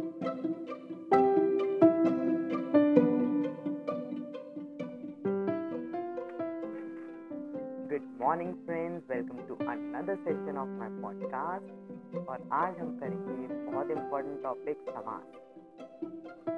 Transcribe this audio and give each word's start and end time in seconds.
Good 0.00 0.08
morning 8.20 8.54
friends 8.54 9.10
welcome 9.10 9.38
to 9.48 9.54
another 9.54 10.16
session 10.16 10.58
of 10.58 10.68
my 10.68 10.88
podcast 10.88 12.16
और 12.28 12.48
आज 12.52 12.78
हम 12.78 12.98
करेंगे 12.98 13.70
बहुत 13.70 13.90
इम्पोर्टेंट 13.90 14.42
टॉपिक 14.42 14.76
समाज 14.78 15.22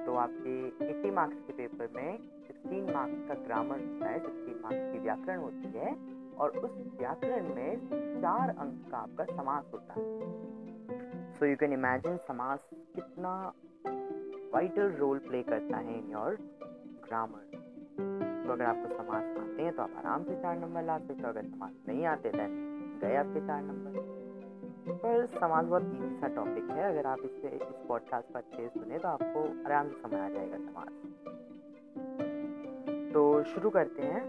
तो 0.06 0.14
आपके 0.14 0.70
80 1.02 1.14
मार्क्स 1.14 1.36
के 1.46 1.52
पेपर 1.52 1.88
में 1.96 2.18
16 2.18 2.94
मार्क्स 2.94 3.28
का 3.28 3.34
ग्रामर 3.34 3.78
होता 3.78 4.06
है 4.06 4.20
16 4.20 4.62
मार्क्स 4.62 4.92
की 4.92 4.98
व्याकरण 4.98 5.38
होती 5.38 5.78
है 5.78 5.96
और 6.38 6.50
उस 6.50 6.70
व्याकरण 6.98 7.54
में 7.54 7.76
चार 8.22 8.50
अंक 8.50 8.90
का 8.90 8.98
आपका 8.98 9.24
समास 9.24 9.64
होता 9.72 9.94
है। 9.94 10.57
सो 11.38 11.46
यू 11.46 11.56
कैन 11.56 11.72
इमेजिन 11.72 12.16
समास 12.16 12.62
कितना 12.72 13.32
वाइटल 14.54 14.88
रोल 14.92 15.18
प्ले 15.18 15.42
करता 15.42 15.76
है 15.76 15.98
इन 15.98 16.10
योर 16.12 16.38
ग्रामर 17.04 17.44
तो 18.46 18.52
अगर 18.52 18.64
आपको 18.64 18.88
समास 18.94 19.36
आते 19.38 19.62
हैं 19.62 19.72
तो 19.76 19.82
आप 19.82 19.92
आराम 19.98 20.24
से 20.24 20.34
चार 20.34 20.56
नंबर 20.58 20.82
ला 20.82 20.98
सकते 20.98 21.22
हो। 21.22 21.28
अगर 21.28 21.44
समास 21.44 21.72
नहीं 21.88 22.04
आते 22.06 22.30
देन 22.30 22.56
गए 23.02 23.14
आपके 23.16 23.40
चार 23.46 23.62
नंबर। 23.62 24.00
पर 25.02 25.26
समाज 25.38 25.66
बहुत 25.66 25.82
ईजी 25.82 26.10
सा 26.16 26.28
टॉपिक 26.34 26.70
है। 26.70 26.84
अगर 26.88 27.06
आप 27.06 27.18
इससे 27.24 27.48
इस 27.48 27.62
पॉडकास्ट 27.88 28.32
पर 28.32 28.38
अच्छे 28.38 28.68
सुने 28.68 28.98
तो 28.98 29.08
आपको 29.08 29.46
आराम 29.66 29.88
से 29.88 30.00
समझ 30.02 30.14
आ 30.14 30.28
जाएगा 30.28 30.58
समाज। 30.58 30.90
तो 33.12 33.42
शुरू 33.54 33.70
करते 33.70 34.02
हैं। 34.02 34.22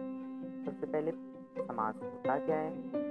सबसे 0.66 0.86
पहले 0.86 1.12
समाज 1.64 2.04
होता 2.04 2.38
क्या 2.46 2.56
है? 2.56 3.09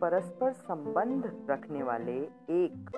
परस्पर 0.00 0.52
संबंध 0.52 1.46
रखने 1.50 1.82
वाले 1.82 2.16
एक 2.50 2.90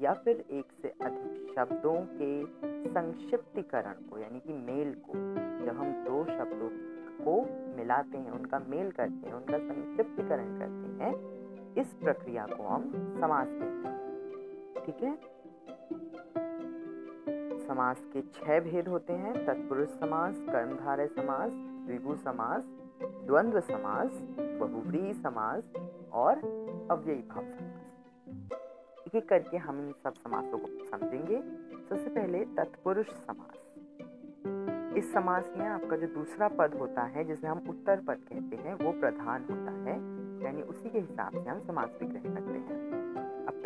या 0.00 0.14
फिर 0.14 0.44
एक 0.50 0.64
से 0.82 0.88
अधिक 0.88 1.52
शब्दों 1.56 2.00
के 2.00 2.44
संक्षिप्तीकरण 2.90 3.92
को, 3.92 4.18
यानी 4.18 4.40
कि 4.40 4.52
मेल 4.52 4.94
को, 4.94 5.12
जब 5.66 5.76
हम 5.76 6.04
दो 6.04 6.24
शब्दों 6.24 6.68
को 7.24 7.42
मिलाते 7.76 8.18
हैं, 8.18 8.30
उनका 8.30 8.58
मेल 8.58 8.90
करते 8.90 9.26
हैं, 9.26 9.34
उनका 9.34 9.58
संक्षिप्तीकरण 9.58 10.58
करते 10.58 11.04
हैं, 11.04 11.42
इस 11.74 11.94
प्रक्रिया 11.94 12.46
को 12.46 12.62
हम 12.62 12.92
समास 13.20 13.48
कहते 13.50 13.88
हैं। 13.88 14.74
ठीक 14.86 15.02
है? 15.02 15.18
समास 17.66 18.04
के 18.12 18.22
छह 18.22 18.60
भेद 18.60 18.88
होते 18.88 19.12
हैं, 19.12 19.46
तत्पुरुष 19.46 19.88
समास, 19.88 20.36
कर्मधारय 20.38 21.06
समास, 21.06 21.50
द्विगु 21.54 22.14
समास, 22.14 22.64
द्वंद्व 23.02 23.60
समास, 23.60 24.10
बहुव्रीहि 24.38 25.14
समास 25.14 25.72
और 26.12 26.36
अव्ययी 26.90 27.22
भाव 27.22 27.44
समास 27.44 27.82
एक 29.06 29.14
एक 29.14 29.28
करके 29.28 29.56
हम 29.56 29.86
इन 29.86 29.92
सब 30.04 30.14
समासों 30.14 30.58
को 30.58 30.66
समझेंगे। 30.84 31.42
सबसे 31.88 32.10
पहले 32.10 32.44
तत्पुरुष 32.44 33.06
समास। 33.06 33.58
इस 34.96 35.12
समास 35.12 35.54
में 35.56 35.66
आपका 35.66 35.96
जो 35.96 36.06
दूसरा 36.06 36.48
पद 36.48 36.74
होता 36.74 37.02
है, 37.02 37.24
जिसे 37.24 37.46
हम 37.46 37.58
उत्तर 37.68 38.00
पद 38.00 38.14
कहते 38.14 38.56
हैं, 38.56 38.74
वो 38.74 39.00
प्रधान 39.00 39.42
होता 39.42 39.72
है। 39.72 40.22
यानी 40.44 40.62
उसी 40.62 40.90
के 40.90 40.98
हिसाब 40.98 41.44
से 41.44 41.50
हम 41.50 41.60
समास 41.60 41.98
विग्रह 42.02 42.34
करते 42.34 42.58
हैं। 42.58 43.02
अब 43.46 43.62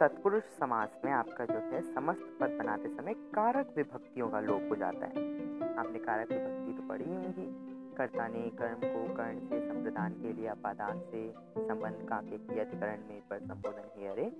तत्पुरुष 0.00 0.42
समास 0.42 1.00
में 1.04 1.12
आपका 1.12 1.44
जो 1.44 1.58
है, 1.58 1.94
समस्त 1.94 2.38
पद 2.40 2.50
बनाते 2.50 2.88
समय 2.88 3.14
कारक 3.14 3.72
विभक्तियों 3.76 4.28
का 4.28 4.40
लोप 4.40 4.62
हो 4.70 4.76
जाता 4.76 5.06
है। 5.06 5.44
आपने 5.74 5.98
कारक 5.98 6.32
विभक्ति 6.32 6.82
तो 6.82 6.88
पढ़ी 6.88 7.14
होंगी। 7.14 7.73
कर्ता 7.94 8.28
ने 8.28 8.50
कर्म 8.50 8.74
को 8.74 9.14
कर्ण 9.14 9.38
से 9.38 9.68
संप्रदान 9.68 10.12
के 10.12 10.32
लिए 10.32 10.46
अपादान 10.46 10.98
से 10.98 11.34
संबंध 11.58 12.08
का 12.08 12.20
के 12.24 12.60
अधिकरण 12.60 12.96
में 12.96 13.22
पर 13.30 13.38
संबोधन 13.38 14.00
ही। 14.00 14.06
अरे 14.06 14.32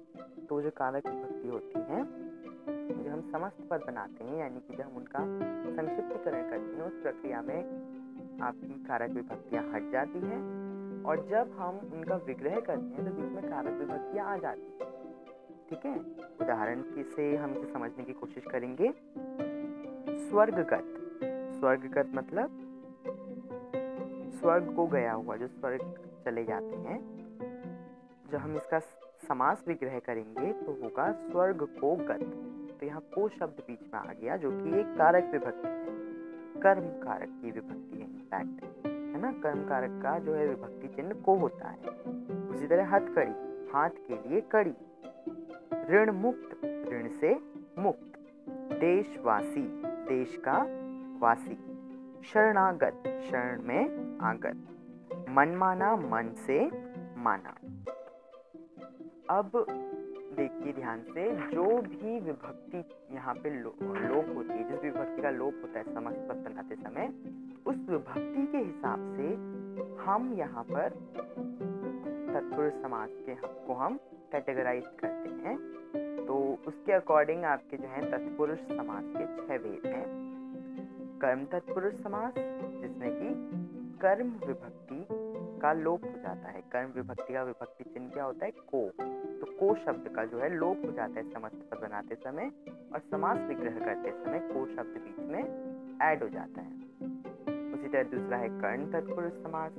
तो 0.48 0.62
जो 0.62 0.70
कारक 0.70 1.06
विभक्ति 1.06 1.48
होती 1.48 1.78
है, 1.78 2.04
जो 3.04 3.10
हम 3.10 3.20
समस्त 3.32 3.68
पद 3.70 3.80
बनाते 3.86 4.24
हैं, 4.24 4.38
यानी 4.38 4.60
कि 4.60 4.76
जब 4.76 4.82
हम 4.82 4.96
उनका 4.96 5.18
संक्षिप्तीकरण 5.70 6.42
करते 6.42 6.76
हैं, 6.76 6.82
उस 6.82 6.92
प्रक्रिया 6.92 7.42
में 7.42 7.60
आपकी 8.42 8.84
कारक 8.84 9.10
विभक्तियाँ 9.10 9.64
हट 9.64 9.92
जाती 9.92 10.18
हैं। 10.18 10.64
और 11.04 11.26
जब 11.28 11.50
हम 11.58 11.78
उनका 11.94 12.16
विग्रह 12.16 12.60
करते 12.60 12.82
हैं 12.82 13.04
तो 13.04 13.22
बीच 13.22 13.32
में 13.32 13.50
कारक 13.50 13.78
विभक्तियाँ 13.78 14.26
आ 14.26 14.36
जाती 14.36 14.62
हैं। 14.62 15.14
ठीक 15.70 15.86
है? 15.86 15.98
उदाहरण 16.40 16.82
से 16.82 17.36
हम 17.36 17.50
इसे 17.50 17.72
समझने 17.72 18.04
की 18.04 18.12
कोशिश 18.12 18.44
करेंगे। 18.44 18.92
स्वर्गगत। 20.28 20.84
स्वर्गगत 21.60 22.10
मतलब 22.14 22.63
स्वर्ग 24.44 24.74
को 24.76 24.86
गया 24.86 25.12
हुआ, 25.12 25.36
जो 25.36 25.46
स्वर्ग 25.46 25.94
चले 26.24 26.44
जाते 26.44 26.76
हैं, 26.76 26.98
जब 28.32 28.38
हम 28.38 28.56
इसका 28.56 28.78
समास 29.28 29.64
विग्रह 29.68 29.98
करेंगे 29.98 30.52
तो 30.52 30.72
होगा 30.72 31.12
स्वर्ग 31.12 31.62
को 31.62 31.96
गत। 31.96 32.50
तो 32.80 32.86
यहाँ 32.86 33.00
को 33.00 33.28
शब्द 33.28 33.62
बीच 33.66 33.80
में 33.94 34.00
आ 34.00 34.12
गया, 34.12 34.36
जो 34.36 34.50
कि 34.50 34.80
एक 34.80 34.86
कारक 34.86 35.24
विभक्ति 35.32 35.68
है। 35.68 35.84
कर्म 36.60 36.82
कारक 36.82 37.28
की 37.28 37.50
विभक्ति 37.50 37.98
है 37.98 38.04
इनफैक्ट 38.04 38.86
है 38.86 39.20
ना? 39.20 39.32
कर्म 39.32 39.68
कारक 39.68 40.02
का 40.02 40.18
जो 40.18 40.34
है 40.34 40.46
विभक्ति 40.46 40.88
चिन्ह 40.88 41.14
को 41.14 41.34
होता 41.34 41.68
है। 41.68 41.88
उसी 42.48 42.66
तरह 42.66 42.94
हथकड़ी 42.94 43.32
हाथ 43.72 43.90
के 43.90 44.28
लिए 44.28 44.40
कड़ी। 44.40 44.74
ऋण 45.90 46.12
मुक्त, 46.12 46.64
ऋण 46.64 47.08
से 47.08 47.34
मुक्त। 47.78 48.18
देशवासी, 48.72 49.82
देश 49.86 50.42
का 50.48 50.66
वासी। 51.18 51.73
शरणागत 52.24 53.02
शरण 53.30 53.62
में 53.62 54.18
आगत। 54.20 55.28
मन 55.28 55.48
माना 55.48 55.94
से 56.46 56.66
माना। 57.16 57.54
अब 59.30 59.50
देखिए 60.36 60.72
ध्यान 60.72 61.02
से 61.02 61.28
जो 61.50 61.64
भी 61.82 62.20
विभक्ति 62.20 62.84
यहाँ 63.14 63.34
पे 63.34 63.50
लो, 63.50 63.74
लोप 63.82 64.36
होती 64.36 64.52
है 64.52 64.70
जिस 64.70 64.82
विभक्ति 64.82 65.22
का 65.22 65.30
लोप 65.30 65.60
होता 65.62 65.78
है 65.78 65.94
समस्त 65.94 66.26
पद 66.28 66.36
बनाते 66.36 66.74
समय 66.74 67.12
उस 67.66 67.76
विभक्ति 67.90 68.46
के 68.46 68.58
हिसाब 68.58 68.98
से 69.16 69.28
हम 70.04 70.32
यहाँ 70.34 70.64
पर 70.64 70.88
तत्पुरुष 72.34 72.72
समाज 72.72 73.08
के 73.12 73.34
को 73.66 73.74
हम 73.74 73.96
कैटेगराइज 74.32 74.84
करते 74.86 75.48
हैं। 75.48 75.56
तो 76.26 76.58
उसके 76.66 76.92
अकॉर्डिंग 76.92 77.44
आपके 77.44 77.76
जो 77.76 77.88
है 77.88 78.10
तत्पुरुष 78.10 78.58
समाज 78.58 79.04
के 79.16 79.24
छह 79.36 79.58
भेद 79.58 79.86
हैं। 79.86 80.23
कर्म 81.24 81.44
तत्पुरुष 81.44 81.94
समाज 81.94 82.32
जिसमें 82.82 83.10
कि 83.12 83.28
कर्म 83.98 84.28
विभक्ति 84.46 85.08
का 85.60 85.72
लोप 85.72 86.04
हो 86.04 86.10
जाता 86.10 86.48
है। 86.48 86.60
कर्म 86.60 86.88
विभक्ति 86.88 87.32
का 87.32 87.42
विभक्ति 87.42 87.84
चिन्ह 87.84 88.10
क्या 88.10 88.24
होता 88.24 88.44
है? 88.44 88.50
को। 88.50 88.90
तो 89.40 89.58
को 89.58 89.74
शब्द 89.74 90.08
का 90.08 90.24
जो 90.24 90.38
है 90.38 90.48
लोप 90.48 90.82
हो 90.86 90.92
जाता 90.92 91.20
है 91.20 91.30
समस्त 91.30 91.70
पद 91.70 91.78
बनाते 91.78 92.14
समय 92.14 92.52
और 92.92 92.98
समास 92.98 93.38
विग्रह 93.38 93.78
करते 93.78 94.10
समय 94.10 94.38
को 94.38 94.66
शब्द 94.66 95.00
बीच 95.04 95.18
में 95.18 95.42
ऐड 96.02 96.22
हो 96.22 96.28
जाता 96.28 96.60
है। 96.60 96.72
उसी 97.74 97.88
तरह 97.88 98.02
दूसरा 98.02 98.36
है 98.36 98.48
कर्ण 98.48 98.92
तत्पुरुष 98.92 99.32
समास, 99.32 99.72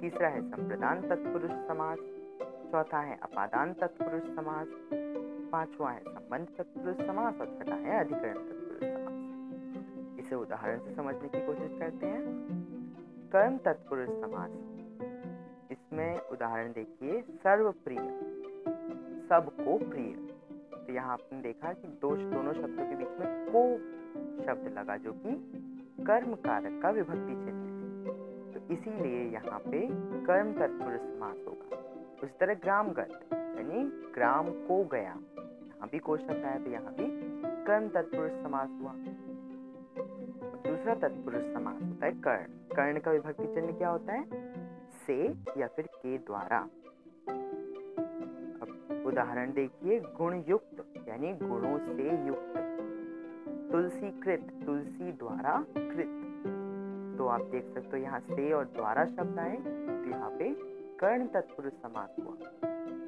तीसरा 0.00 0.28
है 0.28 0.50
संप्रदान 0.50 1.00
तत्पुरुष 1.00 1.50
समास, 1.50 1.98
चौथा 2.72 3.00
है 3.00 3.18
अपादान 3.22 3.72
तत्पुरुष 3.72 4.22
समास, 4.22 4.66
पांचवा 5.52 5.90
है 5.90 6.00
संबंध 6.00 6.46
तत्पुरुष 6.58 7.06
समास 7.06 7.40
और 7.40 7.58
छठा 7.58 7.74
है 7.74 8.00
अधिकरण 8.00 8.34
तत्पुरुष 8.34 8.80
समास 8.80 8.89
इसे 10.30 10.36
उदाहरण 10.36 10.78
से 10.78 10.94
समझने 10.94 11.28
की 11.28 11.46
कोशिश 11.46 11.78
करते 11.78 12.06
हैं। 12.06 12.22
कर्म 13.32 13.56
तत्पुरुष 13.58 14.08
समास 14.08 14.50
इसमें 15.72 16.20
उदाहरण 16.20 16.72
देखिए, 16.72 17.22
सर्वप्रिय। 17.22 17.98
सबको 19.28 19.78
प्रिय। 19.78 20.14
तो 20.86 20.92
यहाँ 20.92 21.12
आपने 21.12 21.40
देखा 21.40 21.72
कि 21.72 21.88
दो 21.88 22.16
दोनों 22.16 22.52
शब्दों 22.52 22.84
के 22.84 22.96
बीच 22.96 23.08
में 23.08 23.50
को 23.50 23.62
शब्द 24.44 24.78
लगा, 24.78 24.96
जो 24.96 25.12
कि 25.12 25.34
कर्म 26.04 26.34
कारक 26.34 26.80
का 26.82 26.90
विभक्ति 26.90 27.34
चिन्ह 27.34 27.66
है। 27.66 28.52
तो 28.52 28.74
इसीलिए 28.74 29.24
यहाँ 29.30 29.58
पे 29.58 29.88
कर्म 30.26 30.52
तत्पुरुष 30.52 31.00
समास 31.00 31.36
होगा। 31.48 31.76
उसी 32.22 32.38
तरह 32.40 32.54
ग्रामगत, 32.54 33.20
यानी 33.34 34.12
ग्राम 34.14 34.46
को 34.48 34.84
गया। 34.84 35.16
यहाँ 35.70 35.88
भी 35.92 35.98
को 35.98 36.16
शब्द 36.16 36.44
आया 36.44 36.58
तो 36.58 36.70
यहाँ 36.70 36.92
भी 36.92 37.06
कर्म 37.64 37.88
तत्पुरुष 37.88 38.32
समास 38.32 38.68
हुआ। 38.82 38.94
दूसरा 40.80 40.94
तत्पुरुष 40.94 41.42
समास 41.54 41.82
होता 41.82 42.06
है 42.06 42.12
कर्ण। 42.12 42.74
कर्ण 42.76 43.00
का 43.00 43.10
विभक्ति 43.10 43.46
चिन्ह 43.46 43.72
क्या 43.72 43.88
होता 43.88 44.12
है? 44.12 44.22
से 45.06 45.16
या 45.58 45.66
फिर 45.66 45.86
के 45.86 46.18
द्वारा। 46.18 46.58
अब 48.62 49.02
उदाहरण 49.06 49.52
देखिए 49.52 50.00
गुण 50.00 50.42
युक्त 50.48 50.84
यानी 51.08 51.32
गुणों 51.32 51.76
से 51.78 52.08
युक्त। 52.26 52.56
तुलसी 53.72 54.10
कृत 54.20 54.48
तुलसी 54.66 55.12
द्वारा 55.12 55.64
कृत। 55.76 56.16
तो 57.18 57.26
आप 57.26 57.42
देख 57.42 57.64
सकते 57.74 57.96
हो 57.96 57.96
यहाँ 57.96 58.20
से 58.20 58.52
और 58.52 58.64
द्वारा 58.64 59.04
शब्द 59.06 59.38
आए 59.38 59.56
तो 59.56 60.10
यहाँ 60.10 60.30
पे 60.30 60.52
कर्ण 60.96 61.26
तत्पुरुष 61.26 61.72
समास 61.72 62.16
हुआ। 62.20 62.32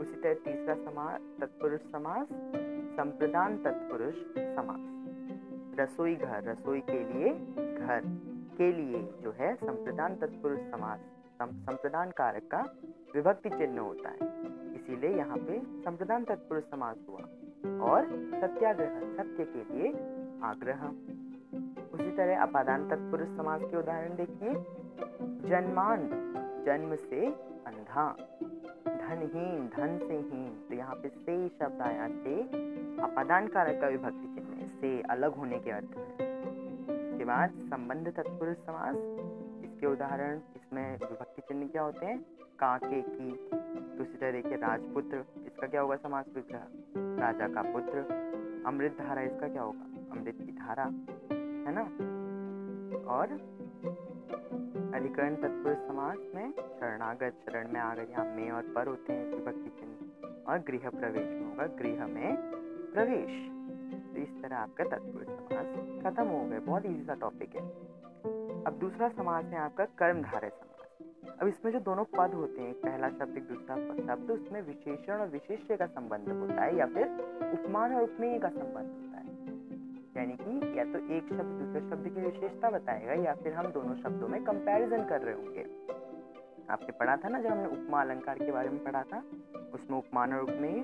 उसी 0.01 0.21
तरह 0.21 0.35
तीसरा 0.35 0.75
समास 0.75 1.21
तत्पुरुष 1.41 1.81
समास, 1.81 2.27
संप्रदान 2.97 3.63
तत्पुरुष 3.63 4.15
समास। 4.39 5.02
रसोई 5.79 6.15
घर, 6.15 6.43
रसोई 6.45 6.81
के 6.81 6.99
लिए 7.05 7.31
घर, 7.79 8.01
के 8.57 8.71
लिए 8.73 9.03
जो 9.23 9.31
है 9.31 9.55
संप्रदान 9.55 10.17
तत्पुरुष 10.17 10.61
समास 10.71 11.01
संप्रदान 11.43 12.11
कारक 12.11 12.43
का 12.51 12.61
विभक्ति 13.15 13.51
चिन्ह 13.51 13.81
होता 13.81 14.09
है। 14.11 14.17
इसीलिए 14.75 15.11
यहाँ 15.11 15.37
पे 15.39 15.59
संप्रदान 15.85 16.25
तत्पुरुष 16.25 16.65
समास 16.65 16.97
हुआ 17.09 17.23
और 17.87 18.07
सत्याग्रह, 18.35 19.01
सत्य 19.17 19.45
के 19.45 19.63
लिए 19.65 19.93
आग्रह। 20.43 20.83
उसी 21.95 22.11
तरह 22.11 22.43
अपादान 22.43 22.89
तत्पुरुष 22.89 23.29
समाज 23.37 23.61
के 23.63 23.77
उदाहरण 23.77 24.17
देखिए। 24.17 24.53
जन्मांध 25.51 26.09
जन्म 26.67 26.95
से 26.97 27.27
अंधा, 27.67 28.07
धनहीन, 28.87 29.69
धन 29.77 29.99
से 29.99 30.15
हीन 30.15 30.53
तो 30.69 30.75
यहाँ 30.75 30.95
पे 30.95 31.09
से 31.09 31.49
शब्द 31.49 31.83
आया 31.83 32.09
से 32.09 32.41
अपादान 33.03 33.47
कारक 33.49 33.81
का 33.81 33.89
विभक्ति 33.89 34.27
चिन्ह। 34.27 34.42
से 34.83 35.03
अलग 35.03 35.35
होने 35.35 35.59
के 35.59 35.71
अर्थ 35.71 35.97
में 35.97 36.33
इसके 37.13 37.25
बाद 37.25 37.51
संबंध 37.51 38.09
तत्पुरुष 38.09 38.57
समास, 38.57 38.97
इसके 39.65 39.87
उदाहरण, 39.87 40.37
इसमें 40.57 40.93
विभक्ति 40.93 41.43
चिन्ह 41.43 41.69
क्या 41.69 41.83
होते 41.83 42.07
हैं? 42.07 42.19
का 42.59 42.79
के, 42.85 43.03
दूसरी 43.97 44.17
तरह 44.17 44.33
देखिए 44.33 44.57
राजपुत्र, 44.57 45.25
इसका 45.47 45.67
क्या 45.67 45.81
होगा 45.81 45.97
समास 45.97 46.25
विग्रह? 46.35 46.67
राजा 46.97 47.49
का 47.49 47.63
पुत्र, 47.63 47.99
अमृत 48.67 48.97
धारा, 48.99 49.23
इसका 49.23 49.49
क्या 49.49 49.63
होगा? 49.63 49.87
अमृत 50.13 50.37
की 50.39 50.53
धारा, 50.53 50.85
है 51.67 51.75
ना? 51.75 51.83
और 53.13 53.33
अधिकरण 54.95 55.37
तत्पुरुष 55.37 55.79
समास 55.79 56.19
में 56.35 56.53
शरणागत 56.53 57.35
शरण 57.47 57.73
में 57.73 57.81
आ 57.81 57.95
गए 57.95 58.07
यहाँ 58.11 58.25
में 58.25 58.51
और 58.51 58.63
पर 58.63 58.87
होते 58.87 59.13
हैं 59.13 59.27
विभक्ति 59.27 59.71
चिन्ह। 59.71 60.53
और 60.53 60.59
गृह 60.59 60.91
प्रवेश 60.91 61.29
में 61.29 61.51
होगा, 61.51 61.67
गृह 61.67 62.07
में 62.07 62.37
प्रवेश। 62.93 63.62
तो 64.13 64.21
इस 64.21 64.43
तरह 64.43 64.57
आपका 64.57 64.85
तत्पुरुष 64.85 65.29
समास 65.29 66.05
खत्म 66.05 66.27
हो 66.27 66.45
गए 66.45 66.59
बहुत 66.61 66.87
इजी 66.87 67.05
सा 67.05 67.15
टॉपिक 67.21 67.57
है। 67.57 67.63
अब 68.65 68.79
दूसरा 68.81 69.09
समास 69.09 69.45
है 69.45 69.59
आपका 69.59 69.85
कर्मधारय 69.99 70.49
समास 70.51 70.69
अब 71.41 71.49
इसमें 71.49 71.73
जो 71.73 71.79
दोनों 71.81 72.05
पद 72.05 72.35
होते 72.35 72.61
हैं, 72.61 72.75
पहला 72.75 73.09
शब्द 73.09 73.37
एक 73.37 73.45
दूसरा 73.45 73.77
शब्द 74.07 74.29
तो 74.29 74.35
उसमें 74.35 74.61
विशेषण 74.63 75.13
और 75.13 75.29
विशेष्य 75.29 75.77
का 75.77 75.87
संबंध 75.87 76.29
होता 76.29 76.63
है 76.63 76.77
या 76.77 76.87
फिर 76.87 77.07
उपमान 77.53 77.95
और 77.95 78.03
उपमेय 78.03 78.39
का 78.39 78.49
संबंध 78.49 78.91
होता 78.91 79.19
है। 79.19 79.31
यानी 80.17 80.37
कि 80.41 80.79
या 80.79 80.85
तो 80.85 80.99
एक 81.15 81.29
शब्द 81.29 81.59
दूसरे 81.63 81.81
शब्द 81.81 82.09
की 82.15 82.21
विशेषता 82.21 82.71
बताएगा 82.71 83.13
या 83.23 83.35
फिर 83.35 83.53
हम 83.53 83.67
दोनों 83.73 83.97
शब्दों 83.97 84.29
में 84.29 84.43
कंपैरिजन 84.45 85.05
कर 85.05 85.21
रहे 85.21 85.35
होंगे। 85.35 85.65
आपने 86.71 86.93
पढ़ा 86.93 87.17
था 87.17 87.29
ना 87.29 87.41
जब 87.41 87.51
हमने 87.51 87.67
उपमा 87.67 88.01
अलंकार 88.01 88.39
के 88.39 88.53
बारे 88.53 88.69
में 88.69 88.85
पढ़ा 88.85 89.03
था? 89.03 89.23
उसमें 89.75 89.99
उपमान 89.99 90.33
और 90.33 90.43
उपमेय 90.43 90.83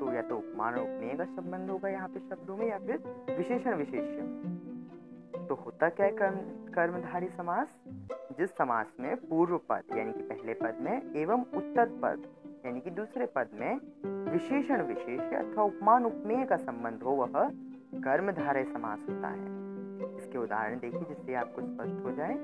तो 0.00 0.12
या 0.12 0.22
तो 0.22 0.36
उपमान 0.36 0.74
और 0.74 0.80
उपमेय 0.80 1.16
का 1.16 1.24
संबंध 1.24 1.70
होगा 1.70 1.88
यहाँ 1.88 2.08
पे 2.08 2.20
शब्दों 2.20 2.56
में 2.56 2.68
या 2.68 2.78
फिर 2.78 3.26
विशेषण 3.36 3.74
विशेष्य 3.74 4.18
तो 5.46 5.54
होता 5.54 5.88
क्या 5.88 6.06
है 6.06 6.12
कर्म, 6.12 6.36
कर्मधारी 6.72 7.28
समास? 7.28 7.68
जिस 8.38 8.50
समास 8.50 8.96
में 9.00 9.16
पूर्व 9.16 9.58
पद, 9.58 9.82
यानी 9.96 10.12
कि 10.12 10.22
पहले 10.22 10.54
पद 10.54 10.74
में, 10.80 11.14
एवं 11.14 11.40
उत्तर 11.40 11.86
पद, 11.86 12.26
यानी 12.66 12.80
कि 12.80 12.90
दूसरे 12.90 13.26
पद 13.26 13.48
में 13.54 13.80
विशेषण 14.32 14.82
विशेष 14.82 15.20
अथवा 15.20 15.64
उपमान 15.64 16.04
उपमेय 16.04 16.44
का 16.44 16.56
संबंध 16.56 17.02
हो, 17.02 17.10
वह 17.10 17.48
कर्मधारय 17.94 18.64
समास 18.64 19.06
होता 19.08 19.28
है। 19.28 19.58
इसके 20.16 20.38
उदाहरण 20.38 20.78
देखिए 20.78 21.00
जिससे 21.00 21.34
आपको 21.34 21.62
स्पष्ट 21.62 22.04
हो 22.04 22.12
जाए। 22.12 22.34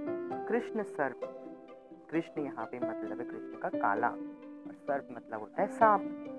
कृष्ण 0.48 0.82
सर्प। 0.82 1.20
कृष्ण 2.10 2.42
यहाँ 2.42 2.66
पे 2.66 2.78
मतलब 2.78 3.18
है 3.18 3.24
कृष्ण 3.24 3.58
का 3.58 3.68
काला। 3.68 4.08
और 4.08 4.72
सर्प 4.72 5.08
मतलब 5.12 5.40
होता 5.40 5.62
है 5.62 5.68
सांप। 5.68 6.33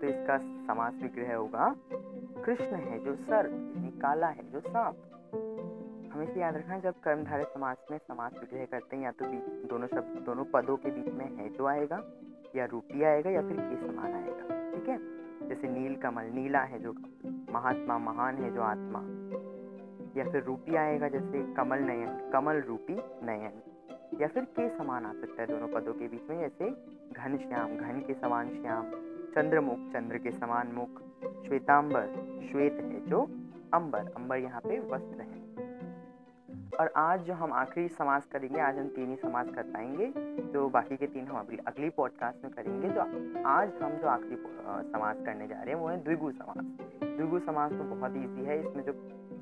तो 0.00 0.06
इसका 0.06 0.38
समास 0.38 0.94
विग्रह 1.02 1.36
होगा। 1.36 1.76
कृष्ण 2.44 2.64
है 2.64 2.98
जो 2.98 3.14
सर्प 3.14 3.52
यानी 3.52 4.00
काला 4.00 4.26
है 4.26 4.50
जो 4.50 4.60
सांप। 4.60 4.96
हमेशा 6.12 6.40
याद 6.40 6.56
रखना 6.56 6.78
जब 6.78 6.94
कर्मधारय 7.04 7.44
समास 7.44 7.76
में 7.90 7.98
समास 7.98 8.32
विग्रह 8.40 8.64
करते 8.64 8.96
हैं, 8.96 9.04
या 9.04 9.10
तो 9.10 9.24
दोनों 9.68 9.86
शब्द, 9.86 10.22
दोनों 10.26 10.44
पदों 10.44 10.76
के 10.76 10.90
बीच 10.90 11.14
में 11.14 11.36
है 11.36 11.48
जो 11.48 11.66
आएगा, 11.66 12.02
या 12.56 12.64
रूपी 12.64 13.02
आएगा, 13.02 13.30
या 13.30 13.42
फिर 13.42 13.56
के 13.60 13.76
समान 13.76 14.12
आएगा। 14.12 14.70
ठीक 14.74 14.88
है? 14.88 14.98
जैसे 15.48 15.68
नील 15.68 15.96
कमल 15.96 16.22
नीला 16.22 16.58
है 16.58 16.78
जो 16.78 16.94
महात्मा 17.52 17.98
महान 17.98 18.36
है 18.36 18.54
जो 18.54 18.62
आत्मा। 18.62 19.00
या 20.16 20.30
फिर 20.30 20.42
रूपी 20.42 20.74
आएगा, 20.76 21.08
जैसे 21.08 21.54
कमल 21.54 21.78
नयन, 21.78 22.30
कमल 22.32 22.60
रूपी 22.60 22.94
नयन। 23.26 23.62
या 24.20 24.28
फिर 24.28 24.44
के 24.44 24.78
समान 24.78 25.06
आ 25.06 25.12
सकता 25.12 25.42
है 25.42 25.48
दोनों 25.48 25.68
पदों 25.68 25.92
के 25.92 26.08
बीच 26.08 26.30
में, 26.30 26.40
जैसे 26.40 26.70
घन 27.12 27.36
श्याम, 27.36 27.76
घन 27.76 28.00
के 28.06 28.14
समान 28.14 28.48
श्याम। 28.48 28.84
चंद्रमुख, 29.38 29.78
चंद्र 29.92 30.18
के 30.18 30.30
समान 30.30 30.70
मुख, 30.74 31.00
श्वेतांबर, 31.46 32.06
श्वेत 32.42 32.72
है 32.74 33.00
जो 33.06 33.20
अंबर 33.74 34.08
अंबर 34.16 34.36
यहाँ 34.36 34.60
पे 34.60 34.78
वस्त्र 34.84 35.20
है। 35.20 35.66
और 36.80 36.90
आज 36.96 37.20
जो 37.20 37.34
हम 37.34 37.52
आखिरी 37.52 37.88
समास 37.88 38.26
करेंगे, 38.26 38.60
आज 38.60 38.78
हम 38.78 38.88
तीन 38.88 39.10
ही 39.10 39.16
समास 39.16 39.50
कर 39.50 39.62
पाएँगे 39.64 40.06
तो 40.52 40.68
बाकी 40.68 40.96
के 40.96 41.06
तीन 41.06 41.26
हम 41.26 41.36
अगली 41.36 41.58
अगली 41.66 41.90
पॉडकास्ट 41.90 42.44
में 42.44 42.52
करेंगे 42.52 42.90
तो 42.90 43.00
आज 43.48 43.72
हम 43.82 43.92
जो 43.92 44.08
आखिरी 44.08 44.36
समास 44.90 45.16
करने 45.26 45.46
जा 45.48 45.62
रहे 45.62 45.74
हैं, 45.74 45.80
वो 45.80 45.88
है 45.88 46.02
द्विगु 46.04 46.30
समास। 46.32 46.64
द्विगु 47.04 47.38
समास 47.38 47.72
तो 47.72 47.84
बहुत 47.84 48.16
ईजी 48.16 48.44
है, 48.44 48.58
इसमें 48.60 48.84
जो 48.84 48.92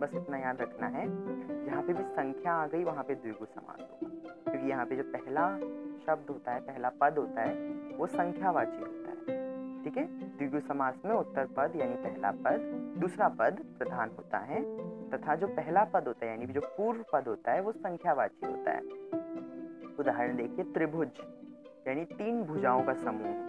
बस 0.00 0.14
इतना 0.14 0.38
याद 0.38 0.60
रखना 0.60 0.86
है, 0.88 1.06
जहाँ 1.64 1.82
पे 1.82 1.92
भी 1.92 2.04
संख्या 2.12 2.52
आ 2.54 2.66
गई, 2.66 2.84
वहाँ 2.84 3.04
पे 3.04 3.14
द्विगु 3.14 3.44
समास 3.46 3.80
होगा। 3.80 4.08
क्योंकि 4.44 4.68
यहाँ 4.70 4.86
पे 4.86 4.96
जो 4.96 5.02
पहला 5.16 5.48
शब्द 6.06 6.30
होता 6.30 6.52
है, 6.52 6.60
पहला 6.62 6.92
पद 7.00 7.18
होता 7.18 7.42
है, 7.42 7.54
वो 7.96 8.06
संख्यावाची 8.06 8.78
होता 8.78 8.98
है। 9.00 9.05
ठीक 9.86 9.96
है 9.96 10.04
द्विगु 10.38 10.60
समास 10.60 10.94
में 11.04 11.14
उत्तर 11.14 11.44
पद, 11.46 11.72
यानी 11.76 11.94
पहला 11.94 12.30
पद, 12.30 12.60
दूसरा 13.00 13.28
पद 13.28 13.58
प्रधान 13.78 14.10
होता 14.10 14.38
है, 14.38 14.62
तथा 15.10 15.34
जो 15.34 15.46
पहला 15.46 15.84
पद 15.84 16.06
होता 16.06 16.26
है, 16.26 16.32
यानी 16.32 16.46
जो 16.46 16.60
पूर्व 16.60 17.04
पद 17.12 17.28
होता 17.28 17.52
है, 17.52 17.60
वो 17.60 17.72
संख्यावाची 17.72 18.46
होता 18.46 18.70
है। 18.70 18.80
उदाहरण 20.00 20.36
देखिए, 20.36 20.64
त्रिभुज, 20.64 21.08
यानी 21.88 22.04
तीन 22.04 22.42
भुजाओं 22.42 22.82
का 22.82 22.94
समूह, 22.94 23.46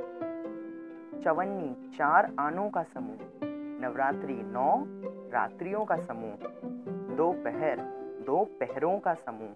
चवन्नी, 1.24 1.98
चार 1.98 2.31
आनों 2.40 2.69
का 2.69 2.83
समूह, 2.83 3.18
नवरात्रि, 3.88 4.33
नौ 4.33 4.83
रात्रियों 5.33 5.86
का 5.86 5.95
समूह, 5.95 6.48
दो 7.16 7.31
पहर, 7.31 7.81
दो 8.25 8.44
पहरों 8.44 9.00
का 9.00 9.13
समूह, 9.13 9.54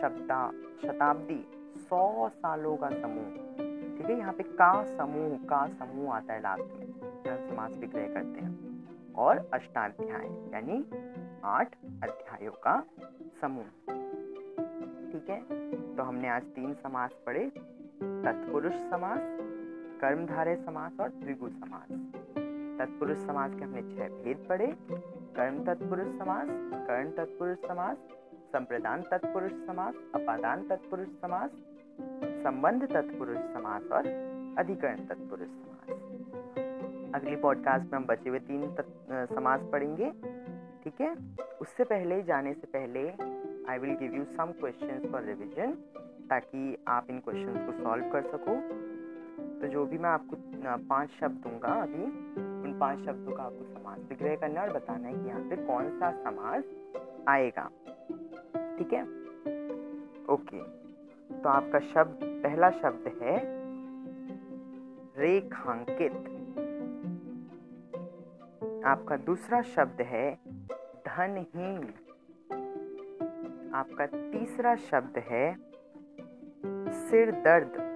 शब्दा, 0.00 0.50
शताब्दी, 0.82 1.44
सौ 1.78 2.28
सालों 2.28 2.76
का 2.76 2.88
समूह 2.88 3.59
है 4.04 4.18
यहाँ 4.18 4.32
पे 4.32 4.42
का 4.42 4.96
समूह 4.96 5.38
का 5.38 5.66
समूह 5.66 6.14
आता 6.14 6.32
है 6.34 6.40
लास्ट 6.40 6.62
में। 6.62 6.86
समास 7.50 7.78
विग्रह 7.78 8.14
करते 8.14 8.40
हैं। 8.40 8.70
और 9.14 9.50
अष्टाध्याय, 9.54 10.26
यानी 10.52 10.86
आठ 11.44 11.74
अध्यायों 11.84 12.52
का 12.52 12.84
समूह। 13.40 13.64
ठीक 15.12 15.26
है? 15.30 15.40
तो 15.96 16.02
हमने 16.02 16.28
आज 16.28 16.42
तीन 16.42 16.74
समास 16.74 17.10
पढ़े। 17.26 17.50
तत्पुरुष 18.02 18.72
समास, 18.72 19.18
कर्मधारय 20.00 20.56
समास 20.56 20.92
और 21.00 21.08
द्विगु 21.08 21.48
समास। 21.48 21.88
तत्पुरुष 22.78 23.18
समास 23.18 23.54
के 23.54 23.64
हमने 23.64 23.82
छह 23.82 24.08
भेद 24.08 24.46
पढ़े। 24.48 24.76
कर्म 25.36 25.64
तत्पुरुष 25.64 26.06
समास, 26.06 26.46
कर्ण 26.88 27.10
तत्पुरुष 27.10 27.58
समास, 27.58 27.96
संप्रदान 28.52 29.02
तत्पुरुष 29.02 29.52
समास, 29.52 29.94
अपादान 30.14 30.68
तत्पुरुष 30.68 31.08
समास 31.08 31.50
संबंध 32.22 32.84
तत्पुरुष 32.92 33.36
समास 33.52 33.90
और 33.92 34.06
अधिकरण 34.58 35.04
तत्पुरुष 35.06 35.48
समास। 35.48 37.14
अगली 37.14 37.36
पॉडकास्ट 37.36 37.92
में 37.92 37.98
हम 37.98 38.06
बचे 38.06 38.28
हुए 38.28 38.38
तीन 38.38 38.66
समास 39.26 39.60
पढ़ेंगे, 39.72 40.10
ठीक 40.84 41.00
है? 41.00 41.14
उससे 41.60 41.84
पहले, 41.84 42.22
जाने 42.22 42.52
से 42.54 42.66
पहले 42.66 43.08
I 43.70 43.78
will 43.78 43.94
give 43.96 44.14
you 44.14 44.24
some 44.24 44.52
questions 44.60 45.10
for 45.12 45.22
revision 45.22 45.72
ताकि 46.30 46.76
आप 46.88 47.06
इन 47.10 47.18
क्वेश्चंस 47.18 47.66
को 47.66 47.82
सॉल्व 47.82 48.10
कर 48.12 48.22
सको। 48.22 48.54
तो 49.60 49.68
जो 49.68 49.84
भी 49.86 49.98
मैं 49.98 50.10
आपको 50.10 50.36
पाँच 50.88 51.10
शब्द 51.10 51.42
दूँगा 51.46 51.72
अभी, 51.82 52.04
उन 52.64 52.76
पाँच 52.80 52.98
शब्दों 53.06 53.36
का 53.36 53.42
आपको 53.42 53.64
समास 53.64 53.98
विग्रह 54.08 54.36
करना 54.36 54.60
है 54.60 54.68
और 54.68 54.74
बताना 54.74 55.08
है 55.08 55.14
कि 55.14 55.28
यहाँ 55.28 55.40
पे 55.40 55.56
कौन 55.56 55.88
सा 55.98 56.10
समास 56.22 56.64
आएगा। 57.28 57.70
ठीक 58.78 58.92
है? 58.92 59.02
ओके 60.34 60.79
तो 61.32 61.48
आपका 61.48 61.78
शब्द, 61.78 62.20
पहला 62.42 62.70
शब्द 62.70 63.08
है 63.22 63.36
रेखांकित। 65.16 66.12
आपका 68.84 69.16
दूसरा 69.16 69.62
शब्द 69.62 70.00
है 70.00 70.38
धनहीन। 71.06 71.82
आपका 73.74 74.06
तीसरा 74.06 74.76
शब्द 74.76 75.18
है 75.18 75.54
सिर 76.90 77.30
दर्द 77.32 77.90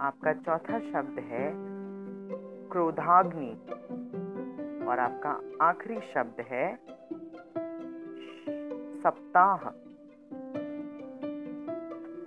आपका 0.00 0.32
चौथा 0.32 0.78
शब्द 0.80 1.18
है 1.18 1.52
क्रोधाग्नि। 2.68 3.52
और 4.86 4.98
आपका 4.98 5.64
आखिरी 5.64 6.00
शब्द 6.00 6.40
है 6.40 6.76
सप्ताह। 9.02 9.79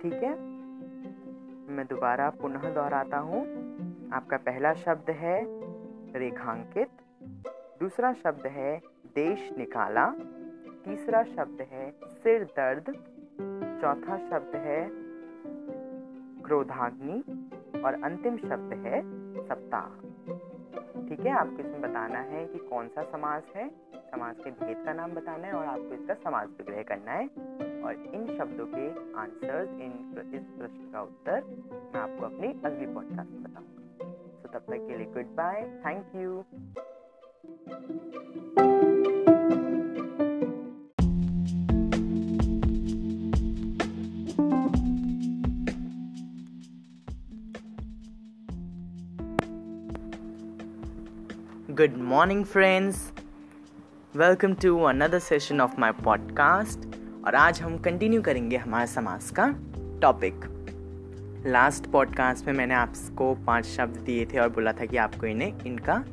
ठीक 0.04 0.12
है? 0.12 0.32
मैं 1.74 1.86
दोबारा 1.90 2.30
पुनः 2.30 2.74
दोहराता 2.74 3.18
हूँ। 3.18 3.40
आपका 4.12 4.36
पहला 4.36 4.74
शब्द 4.74 5.10
है 5.10 5.46
रेखांकित, 6.18 6.88
दूसरा 7.80 8.12
शब्द 8.12 8.46
है 8.46 8.82
देश 9.14 9.58
निकाला, 9.58 10.06
तीसरा 10.84 11.22
शब्द 11.22 11.60
है 11.60 11.90
सिर 12.04 12.44
दर्द, 12.44 12.84
चौथा 13.80 14.18
शब्द 14.18 14.56
है 14.56 14.88
क्रोधाग्नि 16.42 17.18
और 17.82 18.02
अंतिम 18.02 18.36
शब्द 18.36 18.72
है 18.72 19.02
सप्ताह। 19.48 19.88
ठीक 21.08 21.20
है, 21.20 21.30
आपको 21.30 21.58
इसमें 21.58 21.82
बताना 21.82 22.18
है 22.18 22.46
कि 22.46 22.58
कौन 22.58 22.88
सा 22.88 23.02
समास 23.02 23.52
है? 23.56 23.68
समास 23.94 24.36
के 24.44 24.50
भेद 24.50 24.84
का 24.84 24.92
नाम 24.92 25.12
बताना 25.12 25.46
है 25.46 25.52
और 25.52 25.66
आपको 25.66 25.94
इसका 25.94 26.14
समास 26.14 26.48
विग्रह 26.48 26.82
करना 26.82 27.12
है। 27.12 27.43
और 27.84 27.96
इन 28.14 28.26
शब्दों 28.38 28.66
के 28.66 28.84
आंसर्स 29.20 29.80
इन 29.82 29.92
इस 30.34 30.44
प्रश्न 30.58 30.90
का 30.92 31.00
उत्तर 31.02 31.42
मैं 31.94 32.00
आपको 32.00 32.24
अपनी 32.26 32.48
अगली 32.64 32.86
पॉडकास्ट 32.94 33.30
में 33.30 33.42
बताऊँगा 33.42 34.06
तो 34.42 34.48
तब 34.48 34.64
तक 34.70 34.86
के 34.88 34.96
लिए 34.98 35.06
goodbye 35.36 35.62
thank 35.84 36.16
you 36.16 36.44
Good 51.74 51.96
morning, 51.98 52.44
friends. 52.44 52.98
Welcome 54.14 54.54
to 54.56 54.86
another 54.86 55.18
session 55.20 55.60
of 55.60 55.76
my 55.76 55.90
podcast. 55.92 56.93
और 57.26 57.34
आज 57.34 57.62
हम 57.62 57.78
कंटिन्यू 57.78 58.22
करेंगे 58.22 58.56
हमारे 58.56 58.86
समास 58.86 59.30
का 59.30 59.54
टॉपिक 60.02 60.34
लास्ट 61.46 61.86
पॉडकास्ट 61.86 62.46
में 62.46 62.54
मैंने 62.54 62.74
आपको 62.74 63.34
पाँच 63.34 63.64
शब्द 63.64 63.96
दिए 63.96 64.26
थे 64.26 64.38
और 64.38 64.48
बोला 64.48 64.72
था 64.72 64.84
कि 64.84 64.96
आपको 64.96 65.26
इन्हें 65.26 65.60
इनका 65.66 66.04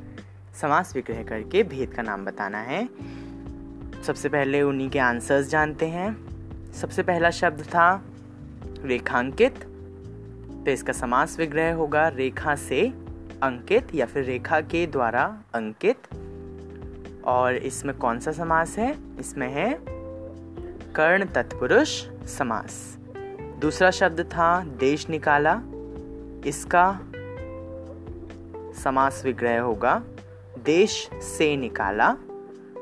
समास 0.60 0.96
विग्रह 0.96 1.22
करके 1.22 1.62
भेद 1.62 1.94
का 1.94 2.02
नाम 2.02 2.24
बताना 2.24 2.58
है। 2.58 2.88
सबसे 4.02 4.28
पहले 4.28 4.62
उन्हीं 4.62 4.90
के 4.90 4.98
आंसर्स 4.98 5.48
जानते 5.48 5.86
हैं। 5.86 6.16
सबसे 6.72 7.02
पहला 7.02 7.30
शब्द 7.30 7.62
था 7.62 8.04
रेखांकित। 8.82 9.58
तो 10.64 10.70
इसका 10.70 10.92
समास 10.92 11.38
विग्रह 11.38 11.74
होगा 11.74 12.08
रेखा 12.08 12.54
से 12.54 12.88
अंकित 13.42 13.94
या 13.94 14.06
फिर 14.06 14.24
रेखा 14.24 14.60
के 14.60 14.86
द्वारा 14.86 15.42
अंकित। 15.54 15.98
और 17.24 17.56
इसमें 17.56 17.98
कौन 17.98 18.20
सा 18.20 18.32
समास 18.32 18.78
है? 18.78 18.96
इसमें 19.18 19.48
है 19.48 20.01
कर्ण 20.96 21.26
तत्पुरुष 21.26 21.90
समास। 22.28 22.98
दूसरा 23.60 23.90
शब्द 23.90 24.20
था 24.20 24.64
देश 24.64 25.08
निकाला। 25.08 25.52
इसका 26.46 27.00
समास 28.82 29.22
विग्रह 29.24 29.60
होगा 29.60 30.02
देश 30.58 31.08
से 31.14 31.56
निकाला 31.56 32.08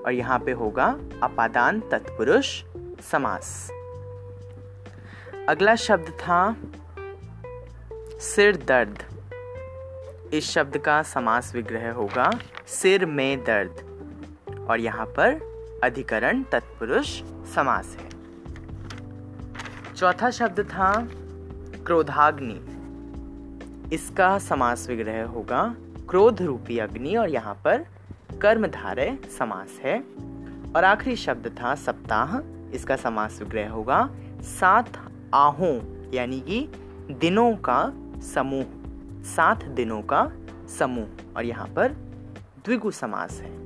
और 0.06 0.12
यहाँ 0.12 0.38
पे 0.38 0.52
होगा 0.52 0.86
अपादान 1.22 1.80
तत्पुरुष 1.80 2.62
समास। 3.10 3.70
अगला 5.48 5.74
शब्द 5.76 6.10
था 6.20 6.56
सिर 8.20 8.56
दर्द। 8.56 8.98
इस 10.34 10.50
शब्द 10.50 10.78
का 10.78 11.02
समास 11.02 11.54
विग्रह 11.54 11.92
होगा 11.92 12.30
सिर 12.66 13.06
में 13.06 13.44
दर्द। 13.44 14.66
और 14.70 14.80
यहाँ 14.80 15.06
पर 15.06 15.49
अधिकरण 15.84 16.42
तत्पुरुष 16.42 17.22
समास 17.54 17.96
है। 18.00 18.10
चौथा 19.94 20.30
शब्द 20.30 20.60
था 20.60 21.08
क्रोधाग्नि। 21.86 22.66
इसका 23.94 24.38
समास 24.38 24.88
विग्रह 24.88 25.24
होगा 25.24 25.74
क्रोध 26.10 26.42
रूपी 26.42 26.78
अग्नि 26.78 27.16
और 27.16 27.28
यहाँ 27.28 27.54
पर 27.64 27.86
कर्मधारय 28.42 29.18
समास 29.38 29.80
है। 29.84 30.04
और 30.76 30.84
आखिरी 30.84 31.16
शब्द 31.16 31.56
था 31.62 31.74
सप्ताह। 31.74 32.38
इसका 32.70 32.96
समास 32.96 33.38
विग्रह 33.40 33.70
होगा 33.70 34.10
सात 34.40 34.90
आहों, 35.34 35.80
यानी 36.14 36.40
कि 36.40 36.68
दिनों 37.10 37.56
का 37.56 37.92
समूह। 38.20 38.64
सात 39.22 39.64
दिनों 39.64 40.02
का 40.02 40.32
समूह। 40.78 41.06
और 41.36 41.44
यहाँ 41.44 41.66
पर 41.66 41.92
द्विगु 42.64 42.90
समास 42.90 43.32
है। 43.32 43.59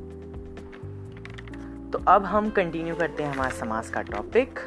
तो 1.95 2.01
अब 2.09 2.25
हम 2.25 2.51
कंटिन्यू 2.51 2.95
करते 2.95 3.23
हैं 3.23 3.33
हमारे 3.33 3.55
समास 3.57 3.91
का 3.91 4.03
टॉपिक 4.03 4.59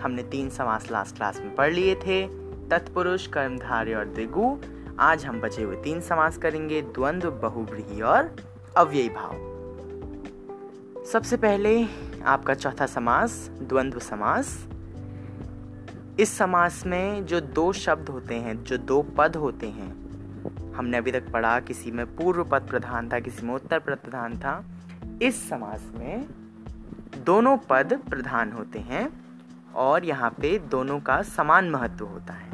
हमने 0.00 0.22
तीन 0.22 0.50
समास 0.50 0.90
लास्ट 0.90 1.16
क्लास 1.16 1.40
में 1.40 1.54
पढ़ 1.54 1.72
लिए 1.72 1.94
थे. 1.94 2.26
तत्पुरुष 2.68 3.26
कर्मधार्य 3.26 3.94
और 3.94 4.04
द्विगु 4.04 4.58
आज 4.98 5.24
हम 5.24 5.40
बचे 5.40 5.62
हुए 5.62 5.76
तीन 5.76 6.00
समास 6.00 6.36
करेंगे, 6.36 6.82
द्वंद्व 6.82 7.30
बहुब्रीही 7.30 8.02
और 8.02 8.36
अव्ययी 8.76 9.08
भाव. 9.08 9.32
सबसे 11.12 11.36
पहले 11.36 11.86
आपका 12.24 12.54
चौथा 12.54 12.86
समास, 12.86 13.50
द्वंद्व 13.62 13.98
समास. 13.98 14.66
इस 16.20 16.38
समास 16.38 16.86
में 16.86 17.26
जो 17.26 17.40
दो 17.40 17.72
शब्द 17.72 18.08
होते 18.08 18.34
हैं, 18.34 18.64
जो 18.64 18.78
दो 18.78 19.02
पद 19.02 19.36
होते 19.36 19.66
हैं, 19.66 19.90
हमने 20.72 20.96
अभी 20.96 21.12
तक 21.12 21.30
पढ़ा, 21.32 21.60
किसी 21.60 21.90
में 21.90 22.16
पूर्व 22.16 22.44
पद 22.44 22.62
प्रधान 22.62 23.08
था, 23.08 23.20
किसी 23.20 23.46
में 23.46 23.54
उत्तर 23.54 23.78
पद 23.78 23.98
प्रधान 24.04 24.38
था. 24.38 24.64
इस 25.22 25.48
समास 25.48 25.92
में 25.98 26.41
दोनों 27.24 27.58
पद 27.58 28.00
प्रधान 28.10 28.52
होते 28.52 28.78
हैं 28.78 29.22
और 29.74 30.04
यहाँ 30.04 30.30
पे 30.30 30.58
दोनों 30.58 31.00
का 31.00 31.22
समान 31.22 31.70
महत्व 31.70 32.04
होता 32.06 32.32
है। 32.32 32.52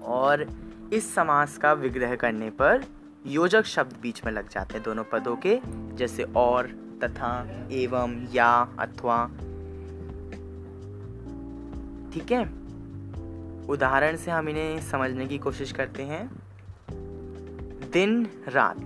और 0.00 0.46
इस 0.92 1.14
समास 1.14 1.58
का 1.58 1.72
विग्रह 1.72 2.16
करने 2.16 2.50
पर 2.50 2.84
योजक 3.26 3.64
शब्द 3.64 3.96
बीच 4.02 4.24
में 4.24 4.32
लग 4.32 4.48
जाते 4.48 4.74
हैं 4.74 4.82
दोनों 4.82 5.04
पदों 5.04 5.36
के, 5.36 5.60
जैसे 5.66 6.22
और, 6.22 6.66
तथा, 7.04 7.46
एवं, 7.70 8.32
या, 8.32 8.68
अथवा। 8.78 9.26
ठीक 12.12 12.32
है? 12.32 12.44
उदाहरण 13.66 14.16
से 14.16 14.30
हम 14.30 14.48
इन्हें 14.48 14.80
समझने 14.80 15.26
की 15.26 15.38
कोशिश 15.38 15.72
करते 15.72 16.02
हैं। 16.02 16.30
दिन, 17.90 18.26
रात। 18.48 18.80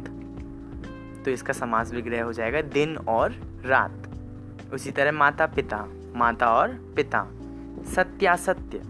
तो 1.25 1.31
इसका 1.31 1.53
समास 1.53 1.93
विग्रह 1.93 2.23
हो 2.23 2.33
जाएगा 2.33 2.63
दिन 2.63 2.97
और 2.97 3.33
रात। 3.65 4.08
उसी 4.73 4.91
तरह 4.91 5.13
माता 5.13 5.47
पिता, 5.47 5.87
माता 6.17 6.53
और 6.53 6.69
पिता। 6.97 7.27
सत्यासत्य 7.95 8.83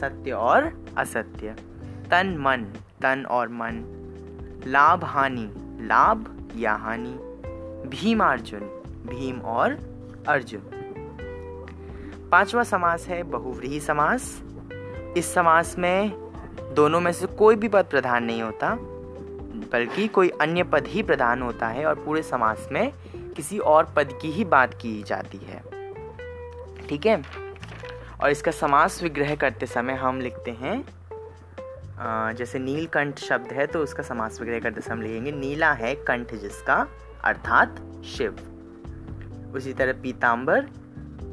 सत्य 0.00 0.32
और 0.32 0.86
असत्य। 0.98 1.56
तन 2.10 2.36
मन, 2.40 2.64
तन 3.02 3.26
और 3.30 3.48
मन। 3.48 4.00
लाभ 4.66 5.04
हानि, 5.04 5.50
लाभ 5.86 6.48
या 6.56 6.72
हानि। 6.72 7.18
भीम 7.88 8.24
अर्जुन, 8.24 8.60
भीम 8.86 9.40
और 9.40 9.70
अर्जुन। 10.28 10.60
पांचवा 12.32 12.62
समास 12.62 13.06
है 13.06 13.22
बहुव्रीही 13.22 13.80
समास। 13.80 14.42
इस 15.16 15.34
समास 15.34 15.78
में 15.78 16.10
दोनों 16.74 17.00
में 17.00 17.12
से 17.12 17.26
कोई 17.26 17.56
भी 17.56 17.68
पद 17.68 17.84
प्रधान 17.84 18.24
नहीं 18.24 18.42
होता, 18.42 18.78
बल्कि 19.72 20.08
कोई 20.08 20.28
अन्य 20.28 20.62
पद 20.62 20.84
ही 20.86 21.02
प्रधान 21.02 21.42
होता 21.42 21.68
है 21.68 21.86
और 21.86 21.94
पूरे 21.94 22.22
समास 22.22 22.68
में 22.72 22.92
किसी 23.36 23.58
और 23.58 23.92
पद 23.96 24.18
की 24.22 24.30
ही 24.32 24.44
बात 24.46 24.74
की 24.74 25.02
जाती 25.02 25.38
है। 25.38 25.62
ठीक 26.88 27.06
है? 27.06 27.22
और 28.20 28.30
इसका 28.30 28.50
समास 28.50 29.02
विग्रह 29.02 29.34
करते 29.34 29.66
समय 29.66 29.94
हम 29.94 30.20
लिखते 30.20 30.50
हैं 30.50 30.84
जैसे 32.36 32.58
नीलकंठ 32.58 33.18
शब्द 33.18 33.52
है 33.52 33.66
तो 33.66 33.82
उसका 33.82 34.02
समास 34.02 34.40
विग्रह 34.40 34.60
करते 34.60 34.80
समय 34.80 35.06
लिखेंगे, 35.06 35.32
नीला 35.32 35.72
है 35.72 35.94
कंठ 35.94 36.34
जिसका, 36.34 36.74
अर्थात 37.24 37.76
शिव। 38.06 38.36
उसी 39.54 39.72
तरह 39.72 39.92
पीताम्बर 39.92 40.68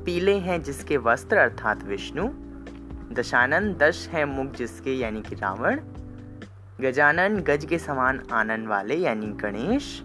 पीले 0.06 0.36
हैं 0.38 0.62
जिसके 0.64 0.98
वस्त्र, 0.98 1.38
अर्थात 1.38 1.84
विष्णु। 1.84 2.28
दशानन, 3.14 3.74
दश 3.74 4.08
है 4.08 4.26
मुख 4.26 4.54
जिसके, 4.54 4.94
यानी 4.94 5.22
कि 5.22 5.36
रावण। 5.36 5.80
गजानन, 6.82 7.40
गज 7.40 7.66
के 7.66 7.80
समान 7.80 8.24
आनंद 8.32 8.68
वाले, 8.68 8.96
यानी 8.96 9.28
गणेश। 9.38 10.02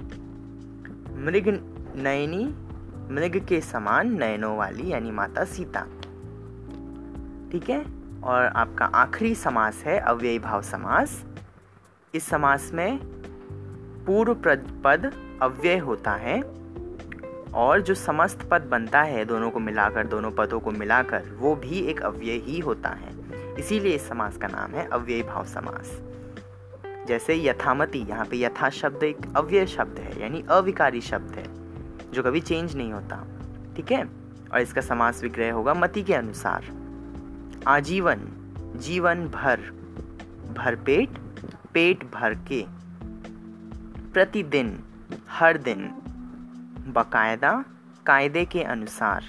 मृग 1.17 1.49
नयनी 1.97 2.55
मृग 3.15 3.47
के 3.47 3.61
समान 3.61 4.19
नयनों 4.19 4.57
वाली, 4.57 4.93
यानी 4.93 5.11
माता 5.11 5.45
सीता। 5.45 5.81
ठीक 7.53 7.67
है? 7.69 7.85
और 8.25 8.47
आपका 8.47 8.85
आखिरी 8.85 9.35
समास 9.35 9.83
है, 9.87 9.99
अव्ययी 9.99 10.39
भाव 10.39 10.63
समास। 10.63 11.25
इस 12.15 12.27
समास 12.27 12.71
में 12.75 12.99
पूर्व 14.07 14.35
पद 14.85 15.13
अव्यय 15.43 15.79
होता 15.79 16.13
है, 16.13 16.43
और 17.55 17.81
जो 17.81 17.95
समस्त 17.95 18.49
पद 18.51 18.63
बनता 18.63 19.03
है, 19.03 19.25
दोनों 19.25 19.51
को 19.51 19.61
मिलाकर, 19.61 20.07
दोनों 20.07 20.31
पदों 20.31 20.61
को 20.61 20.71
मिलाकर, 20.71 21.23
वो 21.39 21.57
भी 21.57 21.81
एक 21.81 22.03
अव्यय 22.03 22.33
ही 22.33 22.59
होता 22.59 22.89
है। 22.89 23.17
इसीलिए 23.59 23.95
इस 23.95 24.09
समास 24.09 24.37
का 24.37 24.47
नाम 24.47 24.71
है 24.71 24.89
अव्यय 24.89 25.23
भाव 25.23 25.45
समास। 25.45 26.01
जैसे 27.09 27.45
यथामति, 27.45 27.99
यहाँ 27.99 28.25
पे 28.25 28.41
यथा 28.41 28.71
शब्द 28.71 29.03
एक 29.03 29.17
अव्यय 29.37 29.67
शब्द 29.67 29.99
है, 29.99 30.23
यानी 30.23 30.45
अविकारी 30.51 31.01
शब्द 31.01 31.31
है। 31.35 31.46
जो 32.17 32.23
कभी 32.23 32.41
चेंज 32.41 32.77
नहीं 32.77 32.93
होता, 32.93 33.17
ठीक 33.77 33.93
है? 33.93 34.05
और 34.53 34.61
इसका 34.61 34.81
समास 34.81 35.23
विग्रह 35.23 35.53
होगा 35.53 35.75
मति 35.75 36.03
के 36.03 36.15
अनुसार। 36.15 36.65
आजीवन, 37.67 38.21
जीवन 38.77 39.29
भर 39.29 39.61
भर 40.59 40.77
पेट 40.77 41.19
पेट 41.75 42.05
भर 42.05 42.35
के। 42.35 42.65
प्रतिदिन, 44.13 44.79
हर 45.29 45.59
दिन, 45.59 45.89
बकायदा, 46.89 47.65
कायदे 48.07 48.45
के 48.45 48.63
अनुसार 48.63 49.25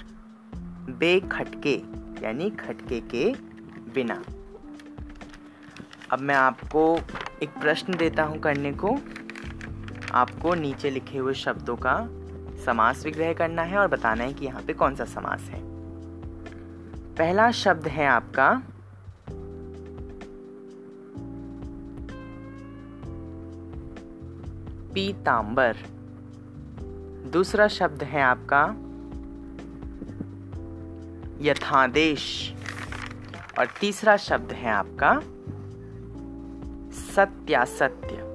बेखटके 0.90 1.74
यानी 2.22 2.50
खटके 2.50 3.00
के 3.00 3.32
बिना। 3.94 4.22
अब 6.12 6.18
मैं 6.20 6.34
आपको 6.34 7.00
एक 7.42 7.50
प्रश्न 7.60 7.96
देता 7.96 8.22
हूँ 8.22 8.38
करने 8.38 8.72
को। 8.72 8.96
आपको 10.12 10.54
नीचे 10.54 10.90
लिखे 10.90 11.18
हुए 11.18 11.34
शब्दों 11.34 11.76
का 11.76 11.96
समास 12.68 13.04
विग्रह 13.04 13.32
करना 13.32 13.62
है 13.62 13.78
और 13.78 13.88
बताना 13.88 14.24
है 14.24 14.34
कि 14.34 14.44
यहाँ 14.44 14.62
पे 14.62 14.72
कौन 14.72 14.94
सा 14.94 15.04
समास 15.04 15.40
है। 15.40 15.60
पहला 17.14 17.50
शब्द 17.50 17.88
है 17.88 18.06
आपका, 18.06 18.62
पीतांबर। 24.94 25.76
दूसरा 27.32 27.68
शब्द 27.68 28.02
है 28.02 28.22
आपका, 28.22 28.74
यथादेश। 31.40 32.54
और 33.58 33.66
तीसरा 33.80 34.16
शब्द 34.16 34.52
है 34.52 34.70
आपका, 34.70 35.20
सत्यासत्य। 37.14 38.27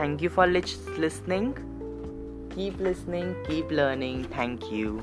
Thank 0.00 0.22
you 0.22 0.30
for 0.30 0.46
listening. 0.46 1.52
Keep 2.54 2.80
listening, 2.80 3.36
keep 3.46 3.70
learning. 3.70 4.24
Thank 4.24 4.72
you. 4.72 5.02